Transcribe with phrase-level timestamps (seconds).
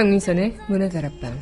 [0.00, 1.38] 강민선의 문화다락방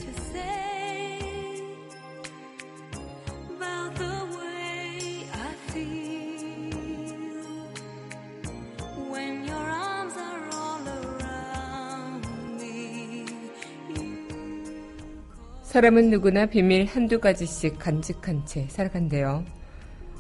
[15.63, 19.45] 사람은 누구나 비밀 한두 가지씩 간직한 채 살아간대요.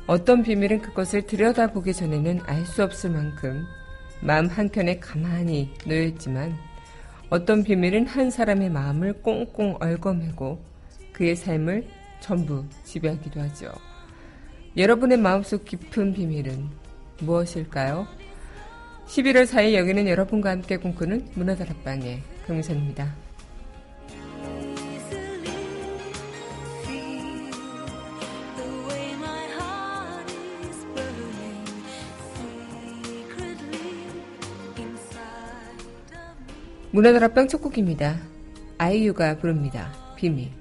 [0.06, 3.64] 어떤 비밀은 그것을 들여다보기 전에는 알 수 없을 만큼
[4.20, 6.67] 마음 한켠에 가만히 놓여있지만
[7.30, 10.64] 어떤 비밀은 한 사람의 마음을 꽁꽁 얽어매고
[11.12, 11.86] 그의 삶을
[12.20, 13.72] 전부 지배하기도 하죠.
[14.76, 16.68] 여러분의 마음속 깊은 비밀은
[17.20, 18.06] 무엇일까요?
[19.06, 23.27] 11월 4일 여기는 여러분과 함께 꿈꾸는 문화다락방의 금선입니다.
[36.90, 38.16] 문화다락방 첫 곡입니다.
[38.78, 39.92] 아이유가 부릅니다.
[40.16, 40.57] 비밀.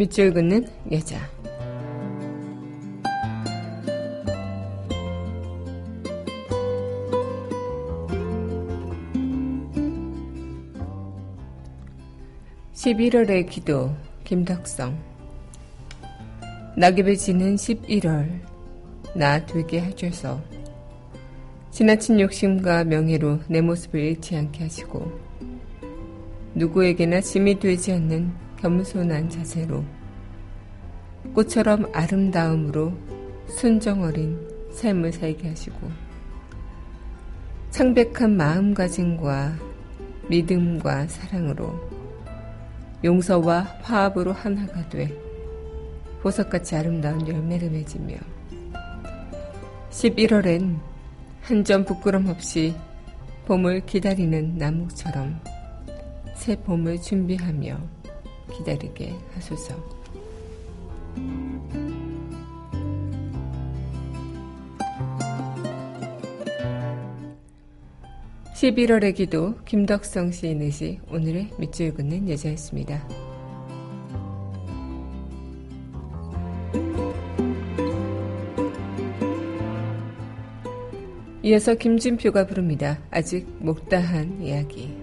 [0.00, 1.18] 밑줄 긋는 여자.
[12.72, 13.94] (11월의) 기도
[14.24, 14.98] 김덕성
[16.78, 18.40] 낙엽이 지는 (11월)
[19.14, 20.40] 나 되게 해줘서
[21.72, 25.12] 지나친 욕심과 명예로 내 모습을 잃지 않게 하시고
[26.54, 29.84] 누구에게나 짐이 되지 않는 겸손한 자세로
[31.34, 32.92] 꽃처럼 아름다움으로
[33.48, 34.38] 순정 어린
[34.72, 35.76] 삶을 살게 하시고
[37.70, 39.56] 창백한 마음가짐과
[40.28, 41.74] 믿음과 사랑으로
[43.02, 45.10] 용서와 화합으로 하나가 돼
[46.22, 48.16] 보석같이 아름다운 열매를 맺으며
[49.90, 50.78] 11월엔
[51.42, 52.74] 한 점 부끄럼 없이
[53.46, 55.40] 봄을 기다리는 나무처럼
[56.36, 57.99] 새 봄을 준비하며
[58.50, 59.74] 기다리게 하소서.
[68.60, 73.08] 11월의 기도 김덕성 시인의 시 오늘의 밑줄 긋는 여자였습니다.
[81.42, 82.98] 이어서 김진표가 부릅니다.
[83.10, 84.99] 아직 못다한 이야기.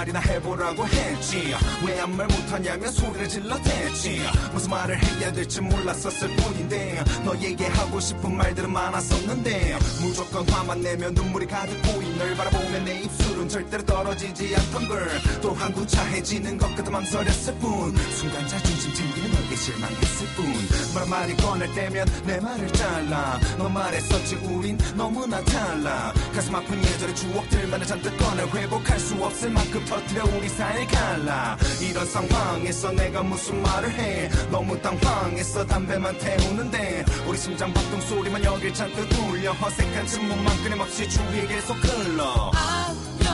[0.00, 1.54] 말이나 해보라고 했지.
[1.84, 4.22] 왜 아무 말 못하냐면 소리를 질러댔지.
[4.52, 11.46] 무슨 말을 해야 될지 몰랐었을 뿐인데 너에게 하고 싶은 말들은 많았었는데 무조건 화만 내면 눈물이
[11.46, 15.00] 가득 보인 널 바라보면 내 입술은 절대로 떨어지지 않던 걸
[15.40, 17.96] 또 한구차해지는 것 같아 망설였을 뿐.
[18.10, 23.40] 순간 자존심 챙기는 너에게 실망했을 뿐말 말이 꺼낼 때면 내 말을 잘라.
[23.58, 26.12] 너 말했었지 우린 너무나 달라.
[26.34, 31.58] 가슴 아픈 예절의 추억들만을 잔뜩 꺼내 회복할 수수 없을 만큼 터뜨려 우리 사이를 갈라.
[31.82, 34.28] 이런 상황에서 내가 무슨 말을 해?
[34.48, 39.50] 너무 당황해서 담배만 태우는데 우리 심장 박동 소리만 여길 잔뜩 울려.
[39.50, 42.52] 어색한 침묵만 끊임없이 주위에 계속 흘러.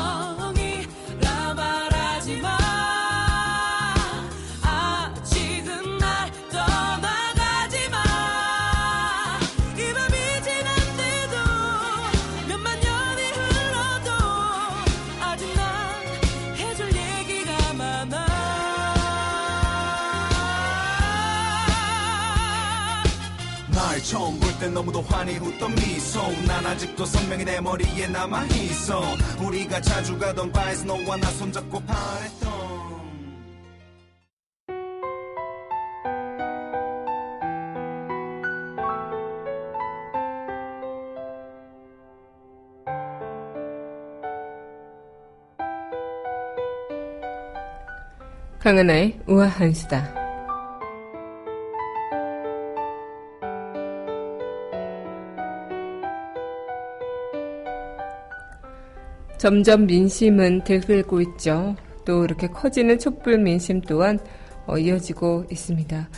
[0.00, 2.65] 안녕이라 말하지 마
[24.66, 26.20] 땐 너무도 환히 웃던 미소.
[26.46, 29.00] 난 아직도 선명히 내 머리에 남아있어.
[29.46, 32.56] 우리가 자주 가던 바에서 너와 나 손잡고 바랬던.
[48.58, 50.25] 강은하의 우아한 수다.
[59.38, 61.76] 점점 민심은 들끓고 있죠.
[62.04, 64.18] 또 이렇게 커지는 촛불 민심 또한
[64.66, 66.08] 어, 이어지고 있습니다.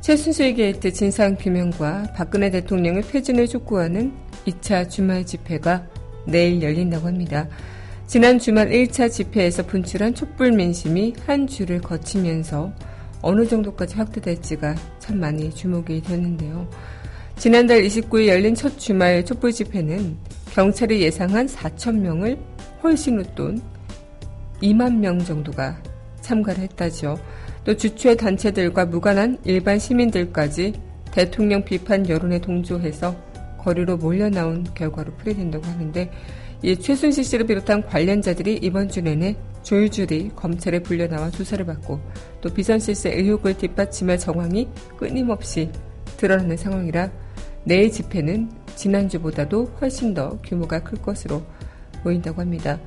[0.00, 4.12] 최순실 게이트 진상규명과 박근혜 대통령의 퇴진을 촉구하는
[4.46, 5.86] 2차 주말 집회가
[6.26, 7.48] 내일 열린다고 합니다.
[8.06, 12.72] 지난 주말 1차 집회에서 분출한 촛불 민심이 한 주를 거치면서
[13.20, 16.68] 어느 정도까지 확대될지가 참 많이 주목이 되는데요.
[17.36, 20.16] 지난달 29일 열린 첫 주말 촛불 집회는
[20.52, 22.38] 경찰이 예상한 4천 명을
[22.86, 23.60] 훨씬 웃돈
[24.62, 25.76] 2만 명 정도가
[26.20, 27.18] 참가를 했다죠.
[27.64, 30.72] 또 주최 단체들과 무관한 일반 시민들까지
[31.10, 33.16] 대통령 비판 여론에 동조해서
[33.58, 36.10] 거리로 몰려 나온 결과로 풀이된다고 하는데
[36.62, 42.00] 이 최순실 씨를 비롯한 관련자들이 이번 주 내내 줄줄이 검찰에 불려 나와 조사를 받고
[42.40, 45.70] 또 비선실세 의혹을 뒷받침할 정황이 끊임없이
[46.16, 47.10] 드러나는 상황이라
[47.64, 51.42] 내일 집회는 지난주보다도 훨씬 더 규모가 클 것으로
[52.06, 52.78] 보인다고 합니다.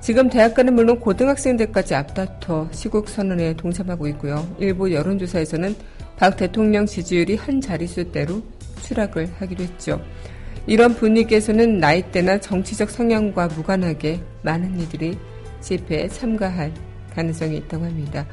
[0.00, 4.48] 지금 대학가는 물론 고등학생들까지 앞다퉈 시국 선언에 동참하고 있고요.
[4.58, 5.74] 일부 여론조사에서는
[6.16, 8.42] 박 대통령 지지율이 한 자릿수대로
[8.82, 10.00] 추락을 하기로 했죠.
[10.66, 15.18] 이런 분위기에서는 나이대나 정치적 성향과 무관하게 많은 이들이
[15.60, 16.72] 집회에 참가할
[17.14, 18.26] 가능성이 있다고 합니다.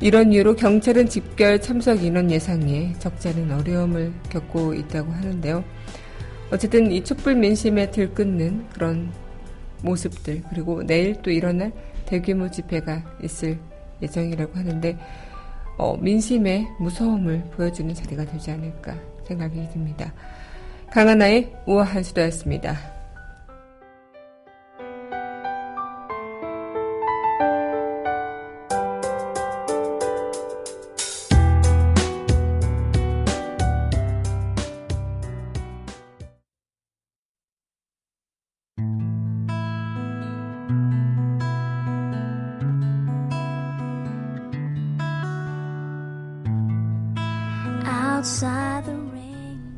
[0.00, 5.64] 이런 이유로 경찰은 집결 참석 인원 예상에 적지 않은 어려움을 겪고 있다고 하는데요.
[6.50, 9.10] 어쨌든 이 촛불 민심에 들끓는 그런
[9.82, 11.72] 모습들 그리고 내일 또 일어날
[12.06, 13.58] 대규모 집회가 있을
[14.00, 14.96] 예정이라고 하는데
[15.76, 18.94] 어, 민심의 무서움을 보여주는 자리가 되지 않을까
[19.24, 20.12] 생각이 듭니다.
[20.90, 22.95] 강하나의 우아한 수다였습니다.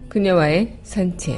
[0.08, 1.36] 그녀와의 산책.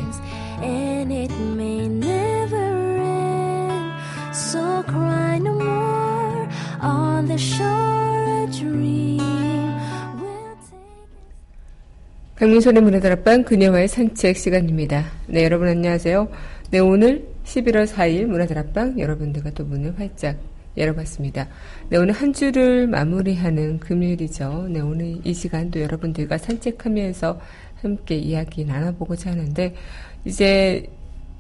[0.62, 3.93] and it may never end
[4.33, 6.49] so cry no more
[6.81, 9.19] on the shore a dream
[10.21, 10.79] will take
[12.37, 15.05] 강민선의 문화다락방 그녀와의 산책 시간입니다.
[15.26, 16.29] 네, 여러분 안녕하세요.
[16.71, 20.37] 네, 오늘 11월 4일 문화다락방 여러분들과 또 문을 활짝
[20.77, 21.49] 열어봤습니다.
[21.89, 24.69] 네, 오늘 한 주를 마무리하는 금요일이죠.
[24.71, 27.41] 네, 오늘 이 시간도 여러분들과 산책하면서
[27.83, 29.75] 함께 이야기 나눠보고자 하는데,
[30.25, 30.87] 이제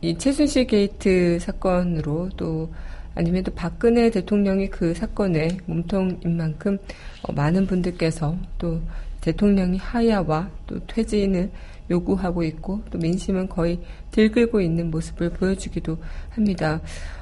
[0.00, 2.72] 이 최순실 게이트 사건으로 또
[3.14, 6.78] 아니면 또 박근혜 대통령이 그 사건의 몸통인 만큼
[7.22, 8.80] 어, 많은 분들께서 또
[9.20, 11.50] 대통령이 하야와 또 퇴진을
[11.90, 13.80] 요구하고 있고 또 민심은 거의
[14.10, 15.98] 들끓고 있는 모습을 보여주기도
[16.30, 16.80] 합니다.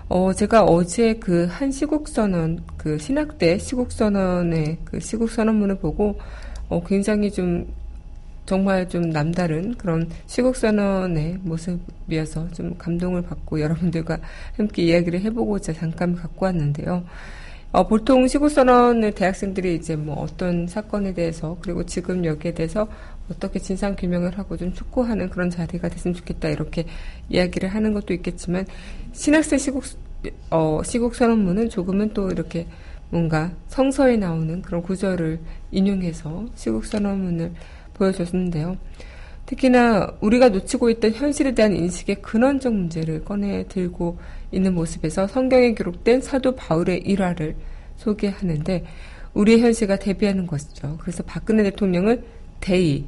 [0.09, 6.19] 어, 제가 어제 그 한 시국선언, 그 신학대 시국선언의 그 시국선언문을 보고
[6.69, 7.67] 어, 굉장히 좀
[8.47, 14.19] 정말 좀 남다른 그런 시국선언의 모습이어서 좀 감동을 받고 여러분들과
[14.57, 17.05] 함께 이야기를 해보고자 잠깐 갖고 왔는데요.
[17.73, 22.89] 어, 보통 시국선언을 대학생들이 이제 뭐 어떤 사건에 대해서 그리고 지금 여기에 대해서
[23.31, 26.85] 어떻게 진상 규명을 하고 좀 촉구하는 그런 자리가 됐으면 좋겠다 이렇게
[27.29, 28.67] 이야기를 하는 것도 있겠지만
[29.13, 29.85] 신학생 시국
[30.51, 32.67] 어, 시국 선언문은 조금은 또 이렇게
[33.11, 37.53] 뭔가 성서에 나오는 그런 구절을 인용해서 시국 선언문을
[37.95, 38.77] 보여줬는데요.
[39.47, 44.19] 특히나 우리가 놓치고 있던 현실에 대한 인식의 근원적 문제를 꺼내 들고
[44.53, 47.57] 있는 모습에서 성경에 기록된 사도 바울의 일화를
[47.97, 48.85] 소개하는데
[49.33, 50.99] 우리의 현실과 대비하는 것이죠.
[51.01, 52.25] 그래서 박근혜 대통령은
[52.61, 53.07] 대의,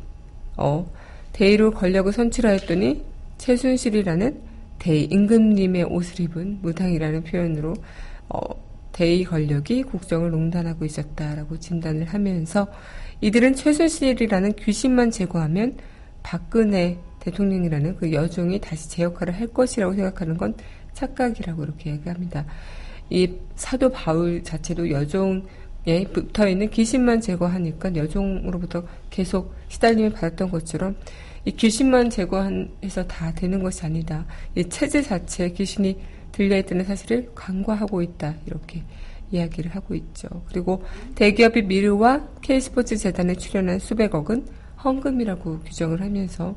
[0.57, 0.91] 어,
[1.33, 3.05] 대의로 권력을 선출하였더니
[3.39, 4.41] 최순실이라는
[4.79, 7.75] 대의, 임금님의 옷을 입은 무당이라는 표현으로
[8.29, 8.41] 어,
[8.93, 12.69] 대의 권력이 국정을 농단하고 있었다라고 진단을 하면서
[13.21, 15.77] 이들은 최순실이라는 귀신만 제거하면
[16.23, 20.55] 박근혜 대통령이라는 그 여종이 다시 제 역할을 할 것이라고 생각하는 건
[20.95, 22.45] 착각이라고 이렇게 얘기합니다.
[23.11, 25.45] 이 사도 바울 자체도 여종
[25.87, 30.97] 에 붙어 있는 귀신만 제거하니까 여종으로부터 계속 시달림을 받았던 것처럼
[31.45, 34.27] 이 귀신만 제거해서 다 되는 것이 아니다.
[34.55, 35.99] 이 체제 자체에 귀신이
[36.33, 38.35] 들려있다는 사실을 간과하고 있다.
[38.47, 38.83] 이렇게
[39.33, 40.29] 이야기를 하고 있죠.
[40.49, 40.85] 그리고
[41.15, 44.47] 대기업이 미르와 K스포츠 재단에 출연한 수백억은
[44.85, 46.57] 헌금이라고 규정을 하면서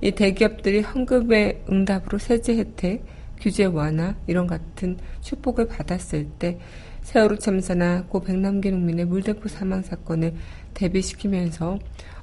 [0.00, 3.04] 이 대기업들이 헌금의 응답으로 세제 혜택,
[3.38, 6.58] 규제 완화 이런 같은 축복을 받았을 때
[7.02, 10.34] 세월호 참사나 고 백남기 농민의 물대포 사망 사건을
[10.74, 11.78] 대비시키면서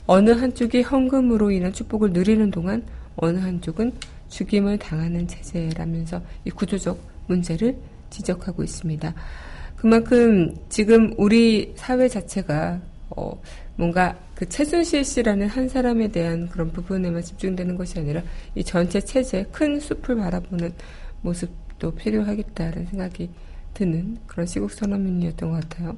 [0.08, 2.84] 어느 한쪽이 헌금으로 인한 축복을 누리는 동안
[3.16, 3.94] 어느 한쪽은
[4.30, 7.78] 죽임을 당하는 체제라면서 이 구조적 문제를
[8.10, 9.14] 지적하고 있습니다.
[9.76, 12.82] 그만큼 지금 우리 사회 자체가
[13.16, 13.42] 어
[13.76, 18.22] 뭔가 그 최순실 씨라는 한 사람에 대한 그런 부분에만 집중되는 것이 아니라
[18.56, 20.74] 이 전체 체제 큰 숲을 바라보는
[21.22, 23.30] 모습도 필요하겠다는 생각이
[23.74, 25.98] 드는 그런 시국 선언문이었던 것 같아요.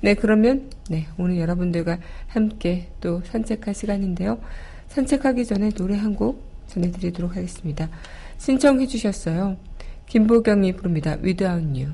[0.00, 1.98] 네, 그러면 네 오늘 여러분들과
[2.28, 4.38] 함께 또 산책할 시간인데요.
[4.88, 7.88] 산책하기 전에 노래 한 곡 전해드리도록 하겠습니다.
[8.38, 9.56] 신청해 주셨어요.
[10.06, 11.16] 김보경이 부릅니다.
[11.22, 11.92] Without You.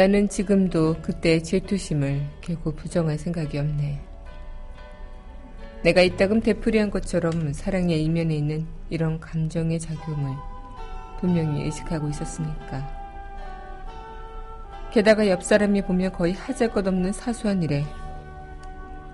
[0.00, 4.00] 나는 지금도 그때의 질투심을 결코 부정할 생각이 없네.
[5.82, 10.34] 내가 이따금 되풀이한 것처럼 사랑의 이면에 있는 이런 감정의 작용을
[11.20, 12.88] 분명히 의식하고 있었으니까.
[14.90, 17.84] 게다가 옆 사람이 보면 거의 하잘 것 없는 사소한 일에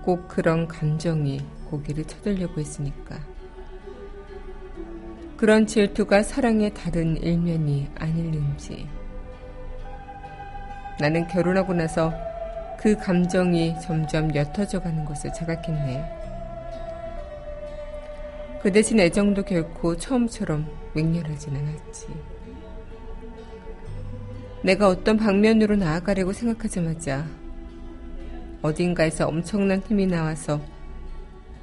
[0.03, 3.19] 꼭 그런 감정이 고개를 쳐들려고 했으니까.
[5.35, 8.87] 그런 질투가 사랑의 다른 일면이 아닐는지.
[10.99, 12.13] 나는 결혼하고 나서
[12.77, 16.17] 그 감정이 점점 옅어져 가는 것을 자각했네.
[18.61, 22.07] 그 대신 애정도 결코 처음처럼 맹렬하진 않았지.
[24.63, 27.25] 내가 어떤 방면으로 나아가려고 생각하자마자
[28.61, 30.59] 어딘가에서 엄청난 힘이 나와서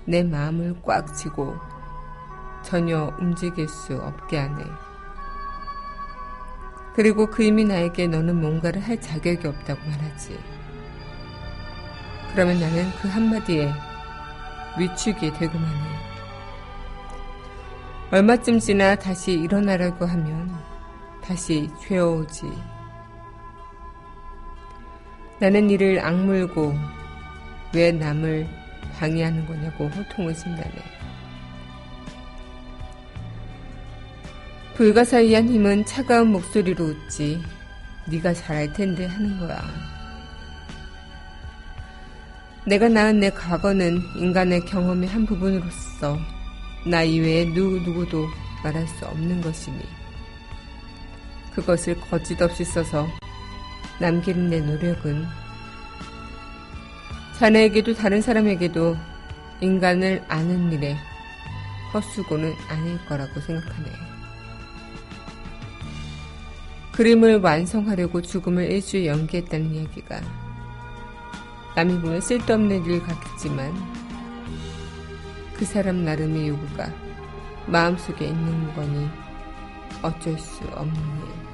[0.07, 1.55] 내 마음을 꽉 쥐고
[2.63, 4.65] 전혀 움직일 수 없게 하네.
[6.95, 10.39] 그리고 그 힘이 나에게 너는 뭔가를 할 자격이 없다고 말하지.
[12.33, 13.73] 그러면 나는 그 한마디에
[14.79, 16.05] 위축이 되고만 해.
[18.13, 20.55] 얼마쯤 지나 다시 일어나려고 하면
[21.21, 22.53] 다시 죄어오지.
[25.41, 26.75] 나는 이를 악물고
[27.75, 28.47] 왜 남을
[28.99, 30.94] 방해하는 거냐고 호통을 친다네.
[34.75, 37.41] 불가사의한 힘은 차가운 목소리로 웃지.
[38.07, 39.63] 네가 잘할 텐데 하는 거야.
[42.67, 46.19] 내가 낳은 내 과거는 인간의 경험의 한 부분으로서
[46.87, 48.27] 나 이외에 누구 누구도
[48.65, 49.79] 말할 수 없는 것이니
[51.55, 53.07] 그것을 거짓 없이 써서
[54.01, 55.25] 남기는 내 노력은
[57.39, 58.97] 자네에게도 다른 사람에게도
[59.61, 60.97] 인간을 아는 일에
[61.93, 64.04] 헛수고는 아닐 거라고 생각하네.
[66.95, 70.21] 그림을 완성하려고 죽음을 일주일 연기했다는 이야기가
[71.75, 73.75] 남이 보면 쓸데없는 일 같겠지만
[75.55, 76.93] 그 사람 나름의 요구가
[77.67, 79.09] 마음속에 있는 거니
[80.03, 81.45] 어쩔 수 없는 일.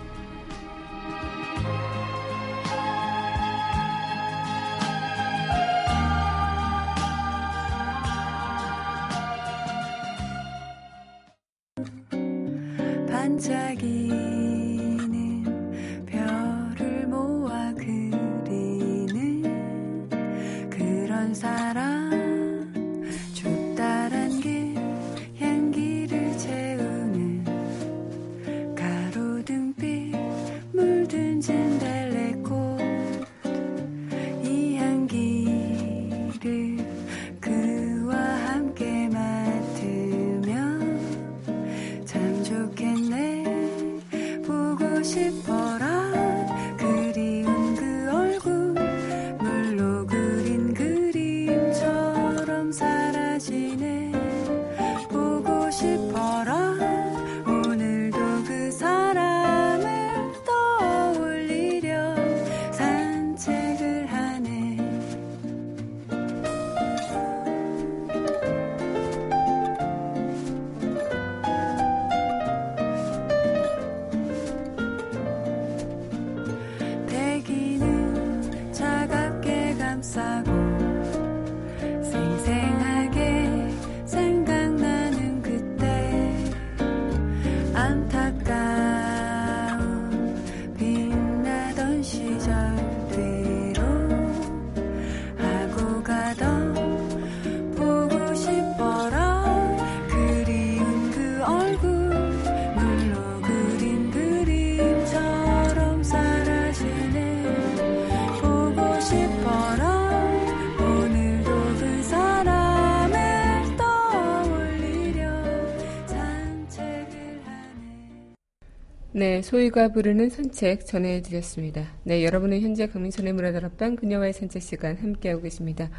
[119.21, 121.85] 네, 소희가 부르는 산책 전해드렸습니다.
[122.05, 125.91] 네, 여러분은 현재 강민선의 문화다락방 그녀와의 산책 시간 함께하고 계십니다.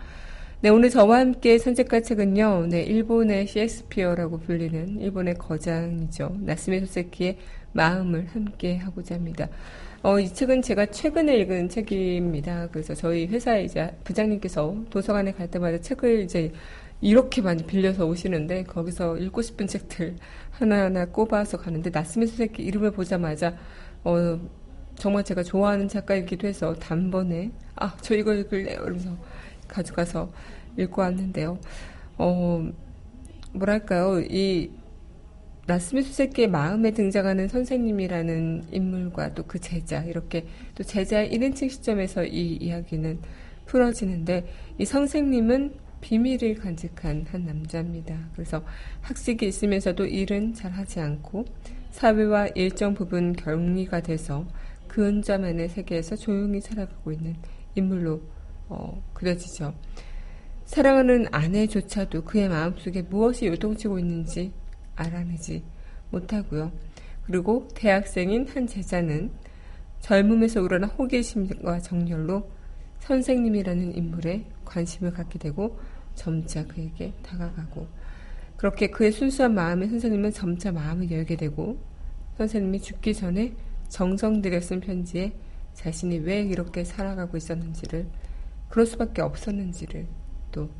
[0.62, 6.36] 네, 오늘 저와 함께 선택할 책은요, 네, 일본의 셰익스피어라고 불리는 일본의 거장이죠.
[6.38, 7.38] 나스미 소세키의
[7.72, 9.48] 마음을 함께 하고자 합니다.
[10.02, 12.68] 어, 이 책은 제가 최근에 읽은 책입니다.
[12.72, 16.52] 그래서 저희 회사에 이제 부장님께서 도서관에 갈 때마다 책을 이제
[17.02, 20.16] 이렇게 많이 빌려서 오시는데 거기서 읽고 싶은 책들
[20.52, 23.56] 하나하나 꼽아서 가는데 나스미 소세키 이름을 보자마자
[24.04, 24.40] 어,
[24.96, 28.80] 정말 제가 좋아하는 작가이기도 해서 단번에 아, 저 이거 읽을래요.
[28.82, 29.16] 이러면서
[29.68, 30.30] 가져가서
[30.76, 31.58] 읽고 왔는데요.
[32.18, 32.70] 어,
[33.52, 34.20] 뭐랄까요.
[34.20, 34.70] 이
[35.70, 42.56] 나스미 수세키의 마음에 등장하는 선생님이라는 인물과 또 그 제자 이렇게 또 제자의 1인칭 시점에서 이
[42.56, 43.20] 이야기는
[43.66, 44.46] 풀어지는데
[44.78, 48.16] 이 선생님은 비밀을 간직한 한 남자입니다.
[48.32, 48.64] 그래서
[49.02, 51.44] 학식이 있으면서도 일은 잘 하지 않고
[51.90, 54.46] 사회와 일정 부분 격리가 돼서
[54.88, 57.36] 그 혼자만의 세계에서 조용히 살아가고 있는
[57.76, 58.20] 인물로
[58.68, 59.72] 어, 그려지죠.
[60.64, 64.52] 사랑하는 아내조차도 그의 마음속에 무엇이 요동치고 있는지
[64.96, 65.64] 알아내지
[66.10, 66.72] 못하고요.
[67.24, 69.30] 그리고 대학생인 한 제자는
[70.00, 72.50] 젊음에서 우러난 호기심과 정열로
[73.00, 75.78] 선생님이라는 인물에 관심을 갖게 되고
[76.14, 77.86] 점차 그에게 다가가고
[78.56, 81.78] 그렇게 그의 순수한 마음에 선생님은 점차 마음을 열게 되고
[82.36, 83.54] 선생님이 죽기 전에
[83.88, 85.32] 정성 들여 쓴 편지에
[85.74, 88.06] 자신이 왜 이렇게 살아가고 있었는지를
[88.68, 90.06] 그럴 수밖에 없었는지를
[90.52, 90.70] 또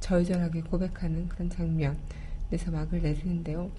[0.00, 1.98] 절절하게 고백하는 그런 장면
[2.52, 3.70] 에서 막을 내리는데요.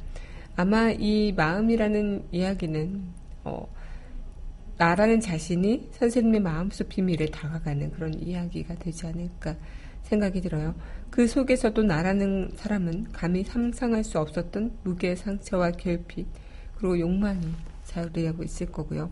[0.55, 3.03] 아마 이 마음이라는 이야기는
[3.43, 3.67] 어,
[4.77, 9.55] 나라는 자신이 선생님의 마음속 비밀에 다가가는 그런 이야기가 되지 않을까
[10.03, 10.75] 생각이 들어요.
[11.09, 16.27] 그 속에서도 나라는 사람은 감히 상상할 수 없었던 무게의 상처와 결핍,
[16.75, 17.47] 그리고 욕망이
[17.83, 19.09] 자리하고 있을 거고요.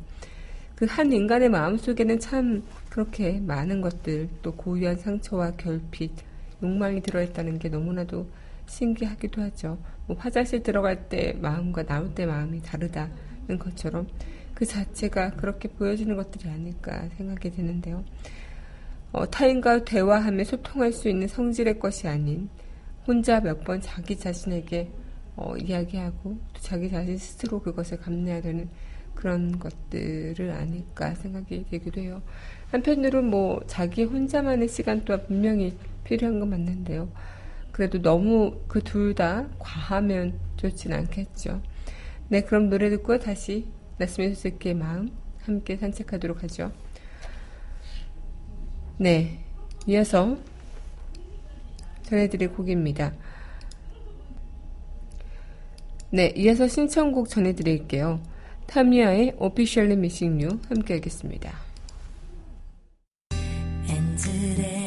[0.75, 6.11] 그 한 인간의 마음 속에는 참 그렇게 많은 것들, 또 고유한 상처와 결핍,
[6.63, 8.27] 욕망이 들어있다는 게 너무나도
[8.67, 9.77] 신기하기도 하죠.
[10.07, 14.07] 뭐 화장실 들어갈 때 마음과 나올 때 마음이 다르다는 것처럼
[14.53, 18.03] 그 자체가 그렇게 보여지는 것들이 아닐까 생각이 드는데요.
[19.11, 22.49] 어, 타인과 대화하며 소통할 수 있는 성질의 것이 아닌
[23.07, 24.89] 혼자 몇 번 자기 자신에게
[25.35, 28.69] 어, 이야기하고 또 자기 자신 스스로 그것을 감내해야 되는
[29.15, 32.21] 그런 것들을 아닐까 생각이 되기도 해요.
[32.71, 37.09] 한편으로 뭐 자기 혼자만의 시간 또한 분명히 필요한 건 맞는데요.
[37.71, 41.61] 그래도 너무 그 둘 다 과하면 좋진 않겠죠.
[42.29, 46.71] 네, 그럼 노래 듣고 다시 나스미 수수께의 마음 함께 산책하도록 하죠.
[48.97, 49.39] 네,
[49.87, 50.37] 이어서
[52.03, 53.13] 전해드릴 곡입니다.
[56.11, 58.21] 네, 이어서 신청곡 전해드릴게요.
[58.67, 59.97] 타미야의 Officially
[60.69, 61.51] 함께 하겠습니다.
[63.87, 64.80] I'm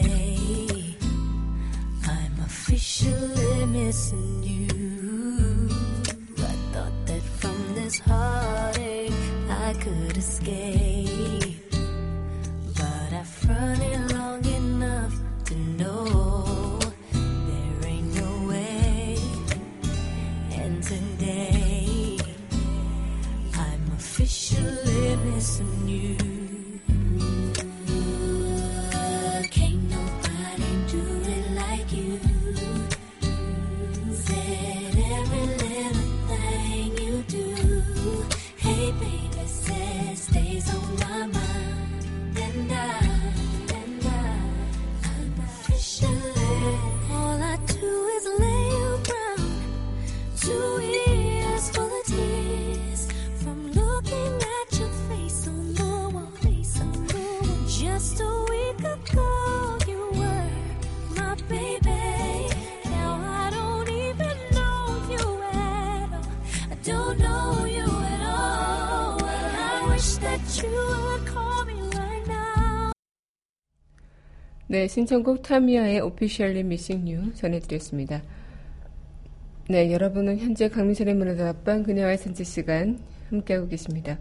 [2.74, 5.68] officially missing you.
[6.42, 9.12] I thought that from this heartache
[9.48, 10.83] I could escape.
[74.66, 78.22] 네, 신청곡 타미야의 Officially Missing You 전해드렸습니다.
[79.68, 82.98] 네, 여러분은 현재 강민선의 문화다 앞방 그녀와의 산책 시간
[83.30, 84.18] 함께하고 계십니다.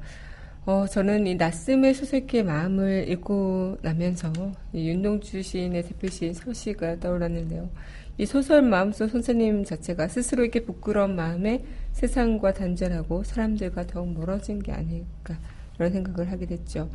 [0.66, 4.32] 어, 저는 이 나스의 소설기의 마음을 읽고 나면서
[4.74, 7.70] 이 윤동주 시인의 대표시인 서시가 떠올랐는데요.
[8.18, 15.38] 이 소설 마음속 선생님 자체가 스스로에게 부끄러운 마음에 세상과 단절하고 사람들과 더욱 멀어진 게 아닐까
[15.76, 16.90] 그런 생각을 하게 됐죠.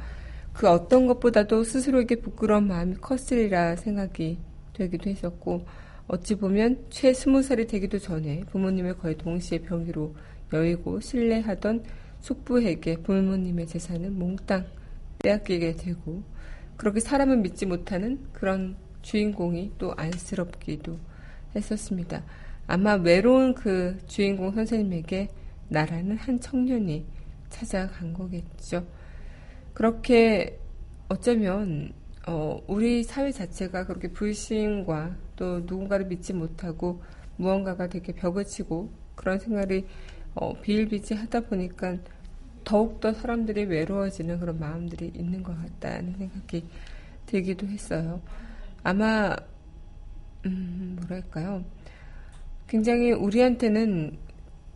[0.52, 4.38] 그 어떤 것보다도 스스로에게 부끄러운 마음이 컸으리라 생각이
[4.72, 5.64] 되기도 했었고
[6.08, 10.14] 어찌 보면 최 스무 살이 되기도 전에 부모님을 거의 동시에 병으로
[10.52, 11.84] 여의고 신뢰하던
[12.20, 14.66] 숙부에게 부모님의 재산은 몽땅
[15.22, 16.22] 빼앗기게 되고
[16.76, 20.98] 그렇게 사람을 믿지 못하는 그런 주인공이 또 안쓰럽기도
[21.54, 22.22] 했었습니다.
[22.66, 25.28] 아마 외로운 그 주인공 선생님에게
[25.68, 27.04] 나라는 한 청년이
[27.48, 28.86] 찾아간 거겠죠.
[29.74, 30.58] 그렇게
[31.08, 31.92] 어쩌면
[32.26, 37.02] 어, 우리 사회 자체가 그렇게 불신과 또 누군가를 믿지 못하고
[37.36, 39.86] 무언가가 되게 벽을 치고 그런 생활이
[40.34, 41.96] 어, 비일비재하다 보니까
[42.64, 46.68] 더욱더 사람들이 외로워지는 그런 마음들이 있는 것 같다는 생각이
[47.24, 48.20] 들기도 했어요.
[48.82, 49.34] 아마
[50.44, 51.64] 음, 뭐랄까요?
[52.66, 54.18] 굉장히 우리한테는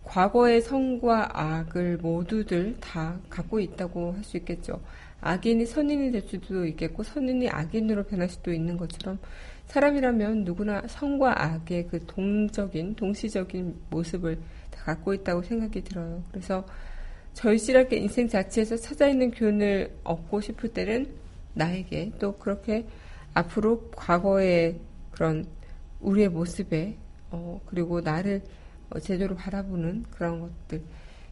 [0.04, 4.80] 과거의 성과 악을 모두들 다 갖고 있다고 할 수 있겠죠.
[5.20, 9.18] 악인이 선인이 될 수도 있겠고 선인이 악인으로 변할 수도 있는 것처럼
[9.66, 14.38] 사람이라면 누구나 성과 악의 그 동적인 동시적인 모습을
[14.70, 16.24] 다 갖고 있다고 생각이 들어요.
[16.30, 16.66] 그래서
[17.34, 21.06] 절실하게 인생 자체에서 찾아 있는 교훈을 얻고 싶을 때는
[21.54, 22.86] 나에게 또 그렇게
[23.32, 24.80] 앞으로 과거의
[25.12, 25.46] 그런
[26.00, 26.96] 우리의 모습에
[27.30, 28.61] 어, 그리고 나를 어,
[29.00, 30.82] 제대로 바라보는 그런 것들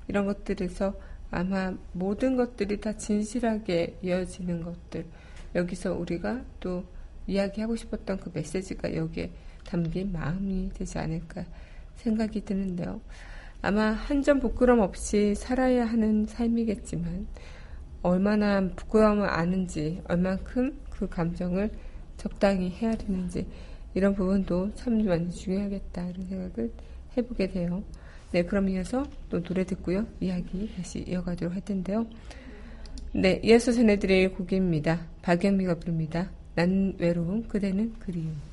[0.09, 0.95] 이런 것들에서
[1.31, 5.07] 아마 모든 것들이 다 진실하게 이어지는 것들
[5.55, 6.85] 여기서 우리가 또
[7.27, 9.31] 이야기하고 싶었던 그 메시지가 여기에
[9.65, 11.45] 담긴 마음이 되지 않을까
[11.97, 13.01] 생각이 드는데요.
[13.63, 17.27] 아마 한 점 부끄럼 없이 살아야 하는 삶이겠지만
[18.03, 21.71] 얼마나 부끄러움을 아는지 얼만큼 그 감정을
[22.17, 23.47] 적당히 되는지
[23.95, 26.73] 이런 부분도 참 많이 중요하겠다 이런 생각을
[27.17, 27.83] 해보게 돼요.
[28.33, 30.07] 네, 그럼 이어서 또 노래 듣고요.
[30.21, 32.07] 이야기 다시 이어가도록 할 텐데요.
[33.13, 35.07] 네, 이어서 전해드릴 곡입니다.
[35.23, 36.31] 박영미가 부릅니다.
[36.55, 38.51] 난 외로움, 그대는 그리움.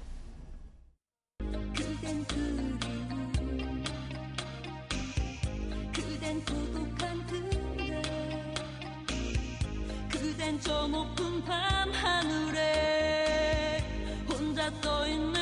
[10.60, 13.80] 저 높은 밤 하늘에
[14.28, 15.37] 혼자 떠 있는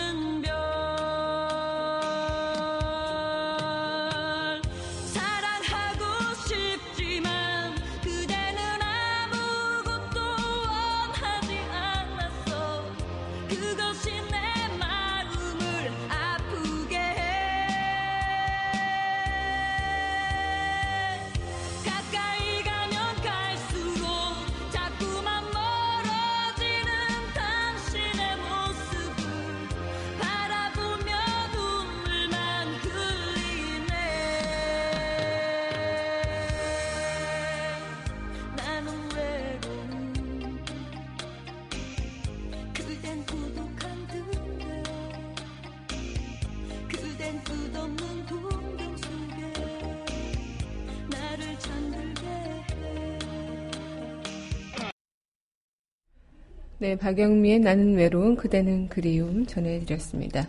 [56.86, 60.48] 네, 박영미의 나는 외로운 그대는 그리움 전해드렸습니다.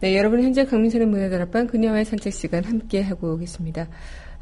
[0.00, 3.88] 네, 여러분 현재 강민선의 문화다락방 그녀와의 산책 시간 함께 하고 계십니다.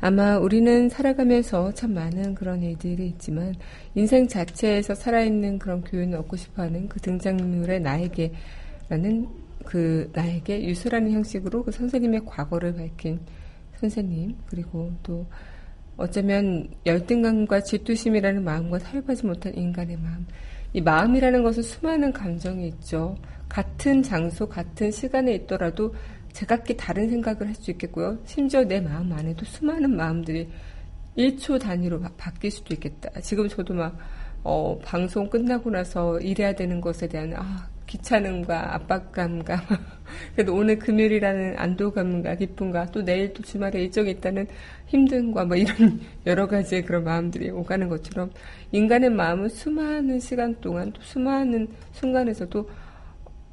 [0.00, 3.54] 아마 우리는 살아가면서 참 많은 그런 일들이 있지만
[3.94, 9.28] 인생 자체에서 살아있는 그런 교훈을 얻고 싶어하는 그 등장인물의 나에게라는
[9.64, 13.20] 그 나에게 유수라는 형식으로 그 선생님의 과거를 밝힌
[13.76, 15.24] 선생님 그리고 또
[15.96, 20.26] 어쩌면 열등감과 질투심이라는 마음과 타협하지 못한 인간의 마음.
[20.76, 23.16] 이 마음이라는 것은 수많은 감정이 있죠.
[23.48, 25.94] 같은 장소, 같은 시간에 있더라도
[26.34, 28.18] 제각기 다른 생각을 할 수 있겠고요.
[28.26, 30.50] 심지어 내 마음 안에도 수많은 마음들이
[31.16, 33.08] 1초 단위로 바, 바뀔 수도 있겠다.
[33.22, 33.96] 지금 저도 막,
[34.44, 39.56] 어, 방송 끝나고 나서 일해야 되는 것에 대한, 아, 귀찮음과 압박감과,
[40.34, 44.46] 그래도 오늘 금요일이라는 안도감과 기쁨과 또 내일 또 주말에 일정이 있다는
[44.90, 48.30] 힘듦과 뭐 이런 여러 가지의 그런 마음들이 오가는 것처럼
[48.72, 52.68] 인간의 마음은 수많은 시간 동안 또 수많은 순간에서도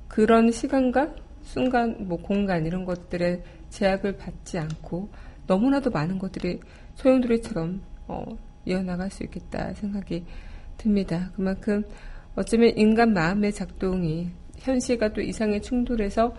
[0.08, 5.10] 그런 시간과 순간, 뭐 공간 이런 것들의 제약을 받지 않고
[5.48, 6.60] 너무나도 많은 것들이
[6.96, 8.26] 소용돌이처럼 어,
[8.66, 10.24] 이어나갈 수 있겠다 생각이
[10.78, 11.32] 듭니다.
[11.36, 11.84] 그만큼
[12.36, 16.34] 어쩌면 인간 마음의 작동이 현실과 또 이상의 충돌해서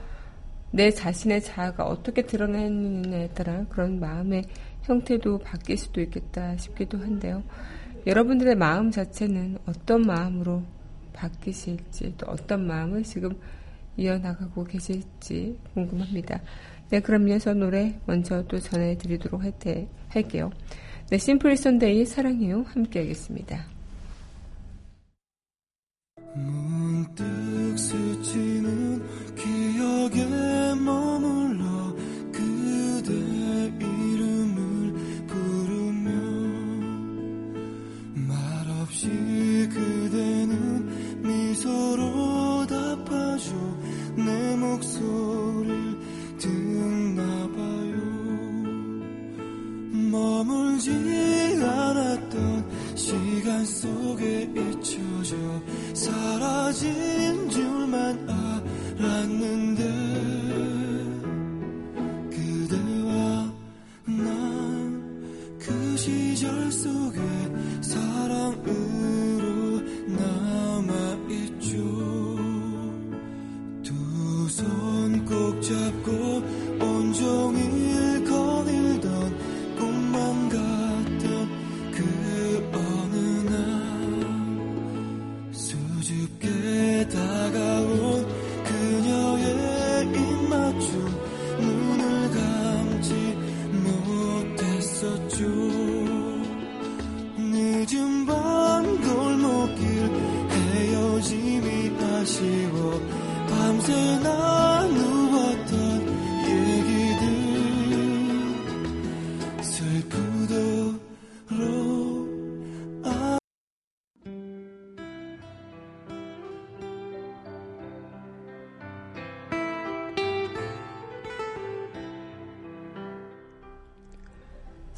[0.72, 4.44] 내 자신의 자아가 어떻게 드러나느냐에 따라 그런 마음의
[4.82, 7.44] 형태도 바뀔 수도 있겠다 싶기도 한데요.
[8.06, 10.62] 여러분들의 마음 자체는 어떤 마음으로
[11.12, 13.38] 바뀌실지 또 어떤 마음을 지금
[13.96, 16.40] 이어나가고 계실지 궁금합니다.
[16.90, 19.42] 네, 그럼 이어서 노래 먼저 또 전해드리도록
[20.08, 20.50] 할게요.
[21.08, 22.62] 네, 심플 선데이 사랑해요.
[22.66, 23.73] 함께 하겠습니다.
[26.34, 29.02] 문득 스치는
[29.36, 31.94] 기억에 머물러
[32.32, 33.12] 그대
[33.78, 36.10] 이름을 부르며
[38.14, 39.08] 말없이
[39.72, 43.54] 그대는 미소로 답하죠.
[44.16, 45.98] 내 목소리를
[46.38, 47.94] 듣나봐요.
[50.10, 50.90] 머물지
[51.62, 52.64] 않았던
[52.96, 55.36] 시간 속에 잊혀져
[55.94, 58.33] 사라진 줄만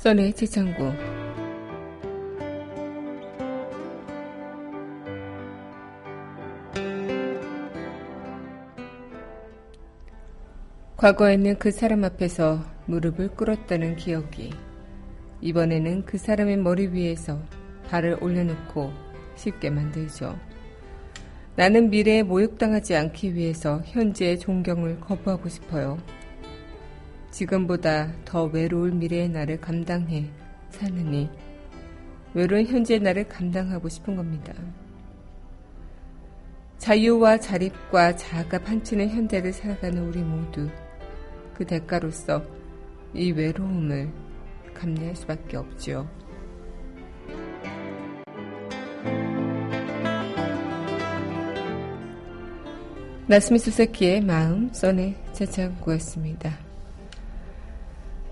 [0.06, 0.92] 써의 최창구
[10.96, 14.52] 과거에는 그 사람 앞에서 무릎을 꿇었다는 기억이
[15.40, 17.42] 이번에는 그 사람의 머리 위에서
[17.88, 18.92] 발을 올려놓고
[19.34, 20.38] 쉽게 만들죠.
[21.56, 25.98] 나는 미래에 모욕당하지 않기 위해서 현재의 존경을 거부하고 싶어요.
[27.36, 30.30] 지금보다 더 외로울 미래의 나를 감당해
[30.70, 31.28] 사느니
[32.32, 34.54] 외로운 현재의 나를 감당하고 싶은 겁니다.
[36.78, 40.70] 자유와 자립과 자아가 판치는 현대를 살아가는 우리 모두
[41.52, 42.42] 그 대가로서
[43.12, 44.10] 이 외로움을
[44.72, 46.08] 감내할 수밖에 없지요.
[53.26, 56.65] 나스미 수세키의 마음 써내 제창구였습니다.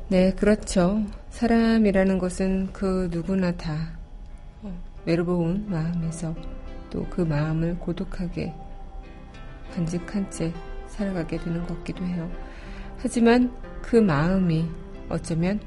[0.09, 1.03] 네, 그렇죠.
[1.31, 3.99] 사람이라는 것은 그 누구나 다
[4.63, 4.73] 어,
[5.07, 6.35] 외로운 마음에서
[6.91, 8.55] 또 그 마음을 고독하게
[9.75, 10.53] 간직한 채
[10.87, 12.31] 살아가게 되는 것 같기도 해요.
[12.99, 14.69] 하지만 그 마음이
[15.09, 15.59] 어쩌면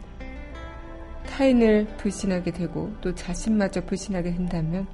[1.27, 4.87] 타인을 불신하게 되고 또 자신마저 불신하게 된다면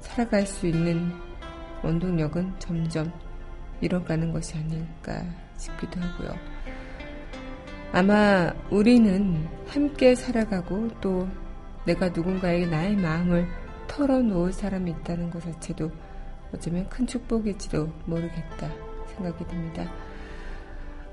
[0.00, 1.12] 살아갈 수 있는
[1.84, 3.12] 원동력은 점점
[3.80, 5.24] 잃어가는 것이 아닐까
[5.56, 6.51] 싶기도 하고요.
[7.92, 11.28] 아마 우리는 함께 살아가고 또
[11.84, 13.46] 내가 누군가에게 나의 마음을
[13.86, 15.90] 털어놓을 사람이 있다는 것 자체도
[16.54, 18.70] 어쩌면 큰 축복일지도 모르겠다
[19.14, 19.92] 생각이 듭니다.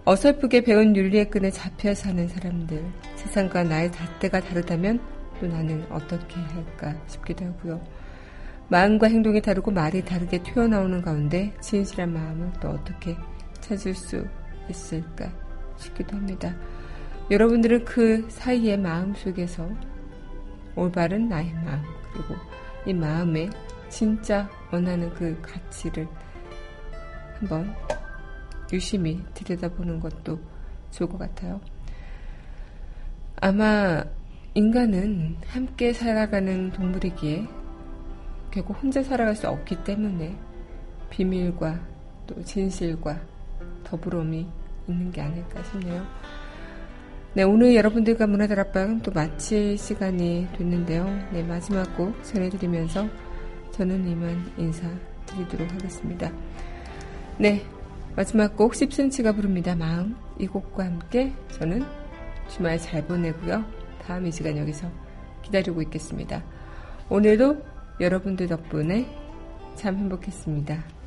[0.05, 2.81] 어설프게 배운 윤리의 끈에 잡혀 사는 사람들,
[3.17, 5.01] 세상과 나의 잣대가 다르다면
[5.41, 7.81] 또 나는 어떻게 할까 싶기도 하고요.
[8.69, 13.17] 마음과 행동이 다르고 말이 다르게 튀어나오는 가운데 진실한 마음을 또 어떻게
[13.59, 14.25] 찾을 수
[14.69, 15.29] 있을까
[15.79, 16.55] 싶기도 합니다.
[17.31, 19.69] 여러분들은 그 사이의 마음 속에서
[20.75, 22.35] 올바른 나의 마음, 그리고
[22.85, 23.49] 이 마음에
[23.89, 26.07] 진짜 원하는 그 가치를
[27.39, 27.73] 한번
[28.71, 30.39] 유심히 들여다보는 것도
[30.91, 31.59] 좋을 것 같아요.
[33.41, 34.03] 아마
[34.53, 37.47] 인간은 함께 살아가는 동물이기에
[38.51, 40.35] 결국 혼자 살아갈 수 없기 때문에
[41.09, 41.79] 비밀과
[42.27, 43.19] 또 진실과
[43.83, 44.47] 더불음이
[44.91, 46.05] 있는 게 아닐까 싶네요.
[47.33, 51.05] 네, 오늘 여러분들과 문화들 앞방 또 마칠 시간이 됐는데요.
[51.31, 53.07] 네, 마지막 곡 전해드리면서
[53.71, 56.31] 저는 이만 인사드리도록 하겠습니다.
[57.37, 57.63] 네,
[58.15, 59.75] 마지막 곡 10cm가 부릅니다.
[59.75, 60.15] 마음.
[60.39, 61.83] 이 곡과 함께 저는
[62.49, 63.63] 주말 잘 보내고요.
[64.01, 64.89] 다음 이 시간 여기서
[65.43, 66.43] 기다리고 있겠습니다.
[67.09, 67.63] 오늘도
[67.99, 69.07] 여러분들 덕분에
[69.75, 70.98] 참 행복했습니다.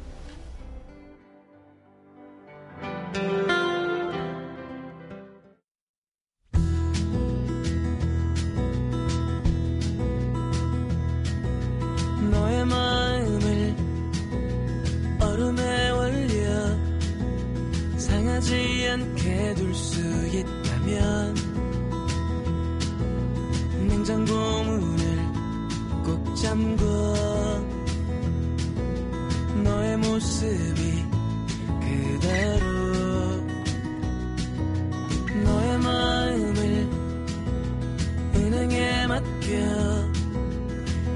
[39.53, 40.13] 맡겨.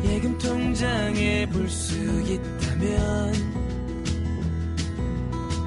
[0.05, 3.33] 예금 통장에 볼 수 있다면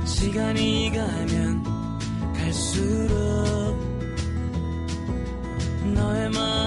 [0.05, 1.63] 시간이 가면
[2.33, 3.77] 갈수록
[5.93, 6.58] 너의 마음